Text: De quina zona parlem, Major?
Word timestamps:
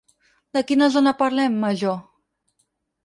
De 0.57 0.63
quina 0.71 0.87
zona 0.95 1.13
parlem, 1.19 1.59
Major? 1.67 2.03